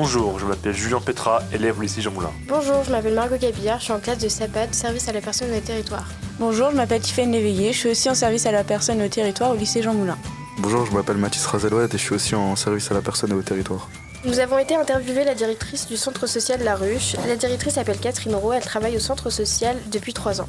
Bonjour, 0.00 0.38
je 0.38 0.46
m'appelle 0.46 0.72
Julien 0.72 1.00
Petra, 1.00 1.42
élève 1.52 1.76
au 1.76 1.82
lycée 1.82 2.00
Jean 2.00 2.12
Moulin. 2.12 2.30
Bonjour, 2.46 2.84
je 2.84 2.92
m'appelle 2.92 3.14
Margot 3.14 3.36
Gabillard, 3.36 3.80
je 3.80 3.84
suis 3.86 3.92
en 3.92 3.98
classe 3.98 4.18
de 4.18 4.28
SAPAD, 4.28 4.72
service 4.72 5.08
à 5.08 5.12
la 5.12 5.20
personne 5.20 5.52
au 5.52 5.58
territoire. 5.58 6.06
Bonjour, 6.38 6.70
je 6.70 6.76
m'appelle 6.76 7.00
Tiffaine 7.00 7.32
Léveillé, 7.32 7.72
je 7.72 7.78
suis 7.78 7.88
aussi 7.88 8.08
en 8.08 8.14
service 8.14 8.46
à 8.46 8.52
la 8.52 8.62
personne 8.62 9.02
au 9.02 9.08
territoire 9.08 9.50
au 9.50 9.56
lycée 9.56 9.82
Jean 9.82 9.94
Moulin. 9.94 10.16
Bonjour, 10.60 10.86
je 10.86 10.92
m'appelle 10.92 11.16
Mathis 11.16 11.44
Razelouette 11.46 11.92
et 11.94 11.98
je 11.98 12.02
suis 12.04 12.14
aussi 12.14 12.36
en 12.36 12.54
service 12.54 12.88
à 12.92 12.94
la 12.94 13.02
personne 13.02 13.32
et 13.32 13.34
au 13.34 13.42
territoire. 13.42 13.88
Nous 14.24 14.38
avons 14.38 14.58
été 14.58 14.76
interviewer 14.76 15.24
la 15.24 15.34
directrice 15.34 15.88
du 15.88 15.96
centre 15.96 16.28
social 16.28 16.62
La 16.62 16.76
Ruche. 16.76 17.16
La 17.26 17.34
directrice 17.34 17.74
s'appelle 17.74 17.98
Catherine 17.98 18.36
Roux, 18.36 18.52
elle 18.52 18.62
travaille 18.62 18.94
au 18.96 19.00
centre 19.00 19.30
social 19.30 19.76
depuis 19.90 20.14
trois 20.14 20.40
ans. 20.40 20.48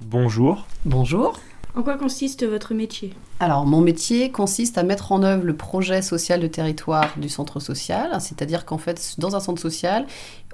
Bonjour. 0.00 0.66
Bonjour. 0.84 1.38
En 1.76 1.84
quoi 1.84 1.96
consiste 1.96 2.44
votre 2.44 2.74
métier? 2.74 3.14
Alors, 3.42 3.66
mon 3.66 3.80
métier 3.80 4.30
consiste 4.30 4.78
à 4.78 4.84
mettre 4.84 5.10
en 5.10 5.24
œuvre 5.24 5.42
le 5.42 5.56
projet 5.56 6.00
social 6.00 6.38
de 6.38 6.46
territoire 6.46 7.08
du 7.16 7.28
centre 7.28 7.58
social, 7.58 8.20
c'est-à-dire 8.20 8.64
qu'en 8.64 8.78
fait, 8.78 9.16
dans 9.18 9.34
un 9.34 9.40
centre 9.40 9.60
social, 9.60 10.06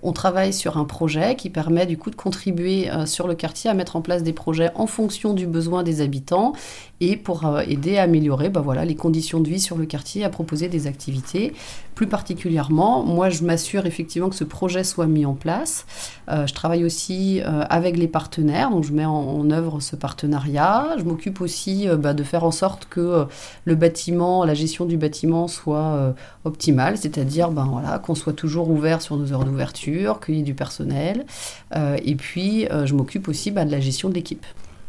on 0.02 0.12
travaille 0.12 0.54
sur 0.54 0.78
un 0.78 0.86
projet 0.86 1.36
qui 1.36 1.50
permet 1.50 1.84
du 1.84 1.98
coup 1.98 2.08
de 2.08 2.16
contribuer 2.16 2.90
euh, 2.90 3.04
sur 3.04 3.28
le 3.28 3.34
quartier 3.34 3.68
à 3.68 3.74
mettre 3.74 3.96
en 3.96 4.00
place 4.00 4.22
des 4.22 4.32
projets 4.32 4.70
en 4.74 4.86
fonction 4.86 5.34
du 5.34 5.46
besoin 5.46 5.82
des 5.82 6.00
habitants 6.00 6.54
et 7.00 7.16
pour 7.16 7.46
euh, 7.46 7.60
aider 7.60 7.98
à 7.98 8.02
améliorer 8.02 8.48
bah, 8.48 8.60
voilà, 8.60 8.84
les 8.84 8.96
conditions 8.96 9.40
de 9.40 9.48
vie 9.48 9.60
sur 9.60 9.76
le 9.76 9.86
quartier, 9.86 10.24
à 10.24 10.30
proposer 10.30 10.68
des 10.68 10.86
activités. 10.86 11.52
Plus 11.94 12.06
particulièrement, 12.06 13.02
moi 13.02 13.28
je 13.28 13.42
m'assure 13.42 13.86
effectivement 13.86 14.28
que 14.28 14.36
ce 14.36 14.44
projet 14.44 14.84
soit 14.84 15.06
mis 15.06 15.26
en 15.26 15.34
place. 15.34 15.86
Euh, 16.28 16.46
je 16.46 16.54
travaille 16.54 16.84
aussi 16.84 17.40
avec 17.44 17.96
les 17.96 18.06
partenaires, 18.06 18.70
donc 18.70 18.84
je 18.84 18.92
mets 18.92 19.04
en, 19.04 19.50
œuvre 19.50 19.80
ce 19.80 19.96
partenariat. 19.96 20.94
Je 20.98 21.02
m'occupe 21.02 21.40
aussi 21.40 21.88
bah, 21.98 22.14
de 22.14 22.22
faire 22.22 22.44
en 22.44 22.50
sorte 22.50 22.86
que 22.88 23.26
le 23.64 23.74
bâtiment, 23.74 24.44
la 24.44 24.54
gestion 24.54 24.84
du 24.84 24.96
bâtiment 24.96 25.48
soit 25.48 26.14
optimale, 26.44 26.96
c'est-à-dire 26.96 27.50
ben, 27.50 27.66
voilà, 27.70 27.98
qu'on 27.98 28.14
soit 28.14 28.32
toujours 28.32 28.70
ouvert 28.70 29.02
sur 29.02 29.16
nos 29.16 29.32
heures 29.32 29.44
d'ouverture 29.44 30.20
qu'il 30.20 30.44
du 30.44 30.54
personnel. 30.54 31.26
Euh, 31.76 31.96
et 32.04 32.14
puis, 32.14 32.66
euh, 32.66 32.86
je 32.86 32.94
m'occupe 32.94 33.28
aussi 33.28 33.50
bah, 33.50 33.64
de 33.64 33.70
la 33.70 33.80
gestion 33.80 34.08
de 34.08 34.14
l'équipe. 34.14 34.44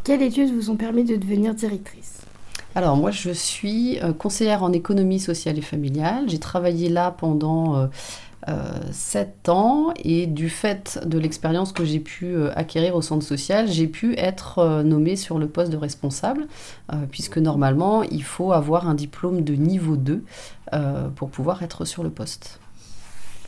Quelles 0.09 0.23
études 0.23 0.51
vous 0.51 0.71
ont 0.71 0.75
permis 0.75 1.03
de 1.03 1.15
devenir 1.17 1.53
directrice 1.53 2.23
alors 2.73 2.97
moi 2.97 3.11
je 3.11 3.29
suis 3.29 3.99
euh, 3.99 4.11
conseillère 4.11 4.63
en 4.63 4.71
économie 4.73 5.19
sociale 5.19 5.59
et 5.59 5.61
familiale. 5.61 6.25
J'ai 6.27 6.39
travaillé 6.39 6.89
là 6.89 7.11
pendant 7.11 7.89
sept 8.91 9.49
ans 9.49 9.93
et 10.03 10.25
du 10.25 10.49
fait 10.49 10.99
de 11.05 11.19
l'expérience 11.19 11.71
que 11.71 11.85
j'ai 11.85 11.99
pu 11.99 12.35
acquérir 12.55 12.95
au 12.95 13.03
centre 13.03 13.23
social, 13.23 13.67
j'ai 13.67 13.85
pu 13.85 14.15
être 14.17 14.81
nommée 14.81 15.15
sur 15.15 15.37
le 15.37 15.47
poste 15.47 15.71
de 15.71 15.77
responsable 15.77 16.47
puisque 17.11 17.37
normalement 17.37 18.01
il 18.01 18.23
faut 18.23 18.51
avoir 18.51 18.87
un 18.89 18.95
diplôme 18.95 19.43
de 19.43 19.53
niveau 19.53 19.95
2 19.95 20.23
pour 21.15 21.29
pouvoir 21.29 21.61
être 21.61 21.85
sur 21.85 22.01
le 22.01 22.09
poste. 22.09 22.59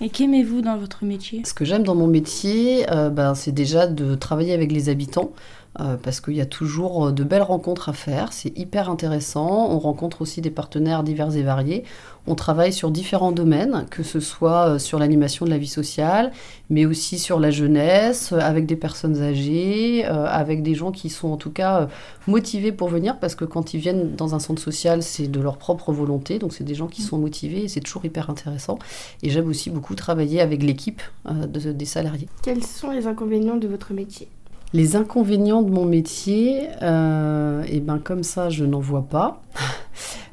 Et 0.04 0.10
qu'aimez-vous 0.10 0.62
dans 0.62 0.78
votre 0.78 1.06
métier? 1.06 1.44
Ce 1.46 1.54
que 1.54 1.64
j'aime 1.64 1.84
dans 1.84 1.94
mon 1.94 2.08
métier, 2.08 2.92
euh, 2.92 3.12
ben, 3.12 3.36
c'est 3.36 3.52
déjà 3.52 3.86
de 3.86 4.16
travailler 4.16 4.52
avec 4.52 4.72
les 4.72 4.90
habitants. 4.90 5.32
Euh, 5.80 5.96
parce 5.96 6.20
qu'il 6.20 6.36
y 6.36 6.42
a 6.42 6.46
toujours 6.46 7.08
euh, 7.08 7.12
de 7.14 7.24
belles 7.24 7.42
rencontres 7.42 7.88
à 7.88 7.94
faire, 7.94 8.34
c'est 8.34 8.58
hyper 8.58 8.90
intéressant, 8.90 9.70
on 9.72 9.80
rencontre 9.80 10.22
aussi 10.22 10.42
des 10.42 10.50
partenaires 10.50 11.02
divers 11.02 11.34
et 11.38 11.44
variés, 11.44 11.86
on 12.28 12.36
travaille 12.36 12.74
sur 12.74 12.92
différents 12.92 13.32
domaines, 13.32 13.86
que 13.90 14.04
ce 14.04 14.20
soit 14.20 14.80
sur 14.80 15.00
l'animation 15.00 15.46
de 15.46 15.50
la 15.50 15.58
vie 15.58 15.70
sociale, 15.70 16.34
mais 16.70 16.86
aussi 16.86 17.18
sur 17.18 17.40
la 17.40 17.52
jeunesse, 17.52 18.34
avec 18.34 18.66
des 18.66 18.76
personnes 18.76 19.22
âgées, 19.22 20.04
avec 20.06 20.62
des 20.62 20.76
gens 20.76 20.92
qui 20.92 21.10
sont 21.10 21.30
en 21.30 21.38
tout 21.38 21.50
cas 21.50 21.88
motivés 22.28 22.74
pour 22.74 22.90
venir, 22.90 23.18
parce 23.18 23.34
que 23.34 23.46
quand 23.46 23.74
ils 23.74 23.80
viennent 23.80 24.14
dans 24.16 24.36
un 24.36 24.40
centre 24.40 24.62
social, 24.62 25.02
c'est 25.02 25.30
de 25.30 25.40
leur 25.40 25.58
propre 25.58 25.94
volonté, 25.94 26.38
donc 26.38 26.54
c'est 26.54 26.64
des 26.64 26.76
gens 26.76 26.88
qui 26.88 27.02
sont 27.02 27.18
motivés 27.18 27.64
et 27.64 27.68
c'est 27.70 27.80
toujours 27.82 28.06
hyper 28.06 28.30
intéressant. 28.30 28.78
Et 29.24 29.32
j'aime 29.32 29.48
aussi 29.48 29.72
beaucoup 29.72 29.96
travailler 29.96 30.42
avec 30.42 30.62
l'équipe 30.62 31.02
des 31.26 31.86
salariés. 31.86 32.28
Quels 32.44 32.64
sont 32.64 32.92
les 32.92 33.08
inconvénients 33.08 33.58
de 33.58 33.68
votre 33.68 33.94
métier? 33.94 34.28
Les 34.74 34.96
inconvénients 34.96 35.62
de 35.62 35.70
mon 35.70 35.86
métier, 35.86 36.68
euh, 36.82 37.64
et 37.68 37.80
ben 37.80 38.00
comme 38.00 38.24
ça, 38.24 38.50
je 38.50 38.66
n'en 38.66 38.80
vois 38.80 39.04
pas. 39.04 39.42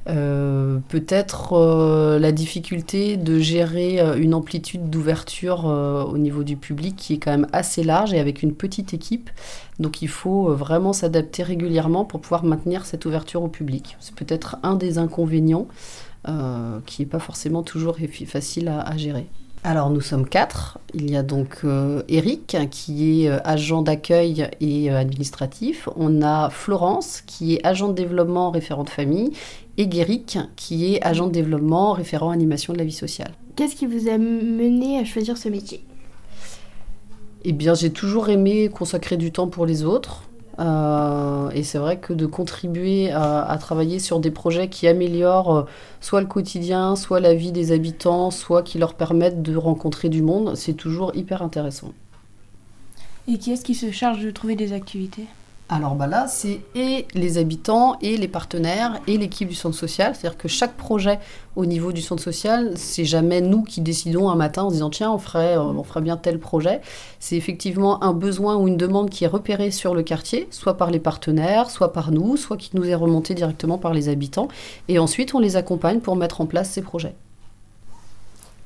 Euh, 0.08 0.78
peut-être 0.88 1.52
euh, 1.52 2.18
la 2.18 2.32
difficulté 2.32 3.18
de 3.18 3.38
gérer 3.38 4.00
une 4.18 4.32
amplitude 4.32 4.88
d'ouverture 4.88 5.66
au 5.66 6.16
niveau 6.16 6.44
du 6.44 6.56
public 6.56 6.96
qui 6.96 7.12
est 7.12 7.18
quand 7.18 7.30
même 7.30 7.46
assez 7.52 7.84
large 7.84 8.14
et 8.14 8.18
avec 8.18 8.42
une 8.42 8.54
petite 8.54 8.94
équipe. 8.94 9.28
Donc 9.80 10.00
il 10.00 10.08
faut 10.08 10.54
vraiment 10.54 10.94
s'adapter 10.94 11.42
régulièrement 11.42 12.06
pour 12.06 12.22
pouvoir 12.22 12.42
maintenir 12.42 12.86
cette 12.86 13.04
ouverture 13.04 13.42
au 13.42 13.48
public. 13.48 13.98
C'est 14.00 14.14
peut-être 14.14 14.56
un 14.62 14.76
des 14.76 14.96
inconvénients 14.96 15.66
qui 16.86 17.02
n'est 17.02 17.08
pas 17.08 17.18
forcément 17.18 17.62
toujours 17.62 17.98
facile 18.26 18.68
à 18.68 18.96
gérer. 18.96 19.26
Alors 19.64 19.90
nous 19.90 20.00
sommes 20.00 20.26
quatre. 20.26 20.78
Il 20.94 21.10
y 21.10 21.16
a 21.16 21.22
donc 21.22 21.58
euh, 21.64 22.02
Eric 22.08 22.56
qui 22.70 23.24
est 23.24 23.28
euh, 23.28 23.38
agent 23.44 23.82
d'accueil 23.82 24.48
et 24.60 24.90
euh, 24.90 24.98
administratif. 24.98 25.88
On 25.96 26.22
a 26.22 26.48
Florence 26.50 27.22
qui 27.26 27.54
est 27.54 27.66
agent 27.66 27.88
de 27.88 27.94
développement 27.94 28.50
référent 28.50 28.84
de 28.84 28.90
famille 28.90 29.32
et 29.76 29.86
Guéric 29.86 30.38
qui 30.56 30.94
est 30.94 31.04
agent 31.04 31.26
de 31.26 31.32
développement 31.32 31.92
référent 31.92 32.30
animation 32.30 32.72
de 32.72 32.78
la 32.78 32.84
vie 32.84 32.92
sociale. 32.92 33.32
Qu'est-ce 33.56 33.74
qui 33.74 33.86
vous 33.86 34.08
a 34.08 34.16
mené 34.16 34.98
à 34.98 35.04
choisir 35.04 35.36
ce 35.36 35.48
métier? 35.48 35.84
Eh 37.44 37.52
bien 37.52 37.74
j'ai 37.74 37.90
toujours 37.90 38.28
aimé 38.28 38.68
consacrer 38.68 39.16
du 39.16 39.32
temps 39.32 39.48
pour 39.48 39.66
les 39.66 39.84
autres. 39.84 40.22
Euh, 40.60 41.37
et 41.54 41.62
c'est 41.62 41.78
vrai 41.78 41.98
que 41.98 42.12
de 42.12 42.26
contribuer 42.26 43.10
à, 43.10 43.56
travailler 43.60 43.98
sur 43.98 44.20
des 44.20 44.30
projets 44.30 44.68
qui 44.68 44.86
améliorent 44.86 45.56
euh, 45.56 45.62
soit 46.00 46.20
le 46.20 46.26
quotidien, 46.26 46.96
soit 46.96 47.20
la 47.20 47.34
vie 47.34 47.52
des 47.52 47.72
habitants, 47.72 48.30
soit 48.30 48.62
qui 48.62 48.78
leur 48.78 48.94
permettent 48.94 49.42
de 49.42 49.56
rencontrer 49.56 50.08
du 50.08 50.22
monde, 50.22 50.54
c'est 50.54 50.74
toujours 50.74 51.14
hyper 51.14 51.42
intéressant. 51.42 51.92
Et 53.26 53.38
qui 53.38 53.52
est-ce 53.52 53.64
qui 53.64 53.74
se 53.74 53.90
charge 53.90 54.24
de 54.24 54.30
trouver 54.30 54.56
des 54.56 54.72
activités? 54.72 55.26
Alors 55.70 55.96
bah 55.96 56.06
là, 56.06 56.28
c'est 56.28 56.62
et 56.74 57.06
les 57.12 57.36
habitants, 57.36 57.98
et 58.00 58.16
les 58.16 58.28
partenaires, 58.28 59.00
et 59.06 59.18
l'équipe 59.18 59.48
du 59.48 59.54
centre 59.54 59.76
social. 59.76 60.14
C'est-à-dire 60.14 60.38
que 60.38 60.48
chaque 60.48 60.74
projet 60.78 61.18
au 61.56 61.66
niveau 61.66 61.92
du 61.92 62.00
centre 62.00 62.22
social, 62.22 62.72
c'est 62.76 63.04
jamais 63.04 63.42
nous 63.42 63.64
qui 63.64 63.82
décidons 63.82 64.30
un 64.30 64.34
matin 64.34 64.62
en 64.62 64.70
disant 64.70 64.88
tiens, 64.88 65.12
on 65.12 65.18
ferait, 65.18 65.58
euh, 65.58 65.62
on 65.62 65.82
ferait 65.82 66.00
bien 66.00 66.16
tel 66.16 66.38
projet. 66.38 66.80
C'est 67.20 67.36
effectivement 67.36 68.02
un 68.02 68.14
besoin 68.14 68.56
ou 68.56 68.66
une 68.66 68.78
demande 68.78 69.10
qui 69.10 69.24
est 69.24 69.28
repérée 69.28 69.70
sur 69.70 69.94
le 69.94 70.02
quartier, 70.02 70.48
soit 70.50 70.78
par 70.78 70.90
les 70.90 71.00
partenaires, 71.00 71.68
soit 71.68 71.92
par 71.92 72.12
nous, 72.12 72.38
soit 72.38 72.56
qui 72.56 72.70
nous 72.72 72.86
est 72.86 72.94
remonté 72.94 73.34
directement 73.34 73.76
par 73.76 73.92
les 73.92 74.08
habitants. 74.08 74.48
Et 74.88 74.98
ensuite, 74.98 75.34
on 75.34 75.38
les 75.38 75.56
accompagne 75.56 76.00
pour 76.00 76.16
mettre 76.16 76.40
en 76.40 76.46
place 76.46 76.70
ces 76.70 76.80
projets. 76.80 77.14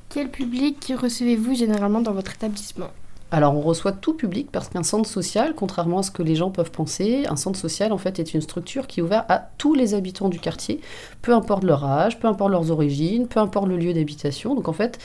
Quel 0.07 0.29
public 0.29 0.93
recevez-vous 0.97 1.53
généralement 1.53 1.99
dans 1.99 2.13
votre 2.13 2.35
établissement? 2.35 2.91
Alors 3.33 3.55
on 3.55 3.61
reçoit 3.61 3.93
tout 3.93 4.13
public 4.13 4.49
parce 4.51 4.69
qu'un 4.69 4.83
centre 4.83 5.09
social, 5.09 5.55
contrairement 5.55 5.97
à 5.97 6.03
ce 6.03 6.11
que 6.11 6.21
les 6.21 6.35
gens 6.35 6.51
peuvent 6.51 6.69
penser, 6.69 7.25
un 7.27 7.35
centre 7.35 7.59
social 7.59 7.91
en 7.91 7.97
fait 7.97 8.19
est 8.19 8.35
une 8.35 8.41
structure 8.41 8.85
qui 8.85 8.99
est 8.99 9.03
ouverte 9.03 9.25
à 9.27 9.49
tous 9.57 9.73
les 9.73 9.95
habitants 9.95 10.29
du 10.29 10.37
quartier, 10.37 10.79
peu 11.23 11.33
importe 11.33 11.63
leur 11.63 11.83
âge, 11.83 12.19
peu 12.19 12.27
importe 12.27 12.51
leurs 12.51 12.69
origines, 12.69 13.27
peu 13.27 13.39
importe 13.39 13.67
le 13.67 13.77
lieu 13.77 13.91
d'habitation. 13.91 14.53
Donc 14.53 14.67
en 14.67 14.73
fait, 14.73 14.99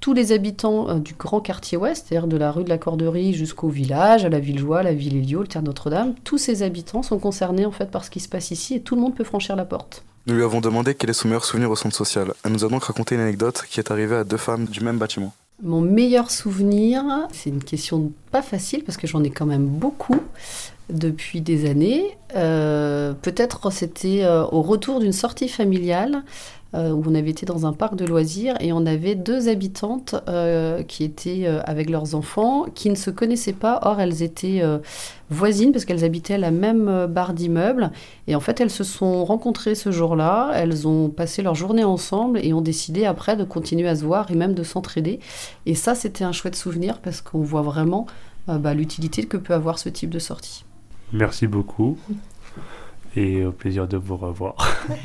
tous 0.00 0.12
les 0.12 0.32
habitants 0.32 0.90
euh, 0.90 0.98
du 0.98 1.14
grand 1.14 1.40
quartier 1.40 1.78
ouest, 1.78 2.06
c'est-à-dire 2.06 2.28
de 2.28 2.36
la 2.36 2.52
rue 2.52 2.64
de 2.64 2.68
la 2.68 2.76
Corderie 2.76 3.32
jusqu'au 3.32 3.70
village, 3.70 4.26
à 4.26 4.28
la 4.28 4.40
Villejoie, 4.40 4.82
la 4.82 4.92
ville 4.92 5.26
le 5.32 5.46
Terre 5.46 5.62
Notre-Dame, 5.62 6.14
tous 6.22 6.36
ces 6.36 6.62
habitants 6.62 7.02
sont 7.02 7.18
concernés 7.18 7.64
en 7.64 7.72
fait 7.72 7.90
par 7.90 8.04
ce 8.04 8.10
qui 8.10 8.20
se 8.20 8.28
passe 8.28 8.50
ici 8.50 8.74
et 8.74 8.80
tout 8.82 8.94
le 8.94 9.00
monde 9.00 9.14
peut 9.14 9.24
franchir 9.24 9.56
la 9.56 9.64
porte. 9.64 10.04
Nous 10.26 10.34
lui 10.34 10.42
avons 10.42 10.60
demandé 10.60 10.94
quel 10.94 11.08
est 11.08 11.14
son 11.14 11.28
meilleur 11.28 11.46
souvenir 11.46 11.70
au 11.70 11.76
centre 11.76 11.96
social. 11.96 12.34
Elle 12.44 12.52
nous 12.52 12.62
a 12.66 12.68
donc 12.68 12.84
raconté 12.84 13.14
une 13.14 13.22
anecdote 13.22 13.64
qui 13.70 13.80
est 13.80 13.90
arrivée 13.90 14.16
à 14.16 14.24
deux 14.24 14.36
femmes 14.36 14.66
du 14.66 14.80
même 14.80 14.98
bâtiment. 14.98 15.32
Mon 15.62 15.80
meilleur 15.82 16.30
souvenir, 16.30 17.04
c'est 17.32 17.50
une 17.50 17.62
question 17.62 18.12
pas 18.30 18.42
facile 18.42 18.82
parce 18.82 18.96
que 18.96 19.06
j'en 19.06 19.22
ai 19.22 19.30
quand 19.30 19.46
même 19.46 19.66
beaucoup 19.66 20.20
depuis 20.92 21.40
des 21.40 21.68
années. 21.68 22.16
Euh, 22.36 23.12
peut-être 23.14 23.72
c'était 23.72 24.22
euh, 24.22 24.44
au 24.52 24.62
retour 24.62 25.00
d'une 25.00 25.12
sortie 25.12 25.48
familiale 25.48 26.22
euh, 26.74 26.92
où 26.92 27.02
on 27.04 27.14
avait 27.16 27.30
été 27.30 27.44
dans 27.44 27.66
un 27.66 27.72
parc 27.72 27.96
de 27.96 28.04
loisirs 28.04 28.54
et 28.60 28.72
on 28.72 28.86
avait 28.86 29.16
deux 29.16 29.48
habitantes 29.48 30.14
qui 30.86 31.02
étaient 31.02 31.46
avec 31.64 31.90
leurs 31.90 32.14
enfants, 32.14 32.66
qui 32.74 32.90
ne 32.90 32.94
se 32.94 33.10
connaissaient 33.10 33.52
pas. 33.52 33.80
Or, 33.82 34.00
elles 34.00 34.22
étaient 34.22 34.62
voisines 35.30 35.72
parce 35.72 35.84
qu'elles 35.84 36.04
habitaient 36.04 36.38
la 36.38 36.52
même 36.52 37.06
barre 37.06 37.34
d'immeubles. 37.34 37.90
Et 38.28 38.36
en 38.36 38.40
fait, 38.40 38.60
elles 38.60 38.70
se 38.70 38.84
sont 38.84 39.24
rencontrées 39.24 39.74
ce 39.74 39.90
jour-là. 39.90 40.52
Elles 40.54 40.86
ont 40.86 41.08
passé 41.08 41.42
leur 41.42 41.56
journée 41.56 41.84
ensemble 41.84 42.38
et 42.40 42.52
ont 42.52 42.60
décidé 42.60 43.04
après 43.04 43.36
de 43.36 43.42
continuer 43.42 43.88
à 43.88 43.96
se 43.96 44.04
voir 44.04 44.30
et 44.30 44.36
même 44.36 44.54
de 44.54 44.62
s'entraider. 44.62 45.18
Et 45.66 45.74
ça, 45.74 45.96
c'était 45.96 46.24
un 46.24 46.32
chouette 46.32 46.56
souvenir 46.56 47.00
parce 47.00 47.20
qu'on 47.20 47.40
voit 47.40 47.62
vraiment 47.62 48.06
bah, 48.46 48.74
l'utilité 48.74 49.24
que 49.24 49.36
peut 49.36 49.54
avoir 49.54 49.80
ce 49.80 49.88
type 49.88 50.10
de 50.10 50.20
sortie. 50.20 50.64
Merci 51.12 51.46
beaucoup 51.46 51.98
et 53.16 53.44
au 53.44 53.52
plaisir 53.52 53.88
de 53.88 53.96
vous 53.96 54.16
revoir. 54.16 54.54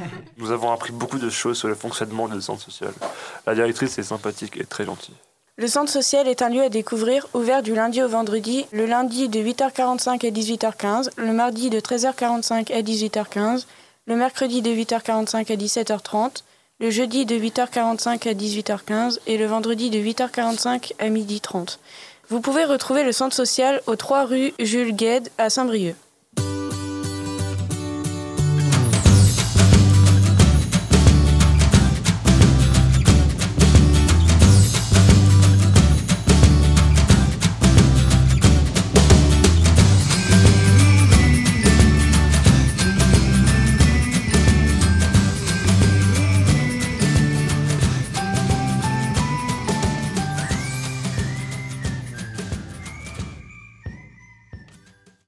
Nous 0.37 0.51
avons 0.51 0.71
appris 0.71 0.91
beaucoup 0.91 1.17
de 1.17 1.29
choses 1.29 1.57
sur 1.57 1.67
le 1.67 1.75
fonctionnement 1.75 2.27
du 2.27 2.39
centre 2.41 2.61
social. 2.61 2.93
La 3.47 3.55
directrice 3.55 3.97
est 3.97 4.03
sympathique 4.03 4.57
et 4.57 4.65
très 4.65 4.85
gentille. 4.85 5.15
Le 5.57 5.67
centre 5.67 5.89
social 5.89 6.27
est 6.27 6.41
un 6.41 6.49
lieu 6.49 6.61
à 6.61 6.69
découvrir, 6.69 7.27
ouvert 7.33 7.63
du 7.63 7.73
lundi 7.73 8.03
au 8.03 8.09
vendredi, 8.09 8.65
le 8.73 8.85
lundi 8.85 9.29
de 9.29 9.39
8h45 9.39 10.27
à 10.27 10.29
18h15, 10.29 11.11
le 11.17 11.31
mardi 11.31 11.69
de 11.69 11.79
13h45 11.79 12.73
à 12.73 12.81
18h15, 12.81 13.65
le 14.05 14.15
mercredi 14.17 14.61
de 14.61 14.69
8h45 14.69 15.51
à 15.51 15.55
17h30, 15.55 16.43
le 16.81 16.89
jeudi 16.89 17.25
de 17.25 17.35
8h45 17.35 18.29
à 18.29 18.33
18h15 18.33 19.19
et 19.27 19.37
le 19.37 19.45
vendredi 19.45 19.89
de 19.89 19.97
8h45 19.97 20.91
à 20.99 21.09
12h30. 21.09 21.77
Vous 22.29 22.41
pouvez 22.41 22.65
retrouver 22.65 23.03
le 23.03 23.11
centre 23.11 23.35
social 23.35 23.81
aux 23.85 23.95
3 23.95 24.25
rue 24.25 24.53
Jules 24.57 24.95
Gued 24.95 25.29
à 25.37 25.49
Saint-Brieuc. 25.51 25.95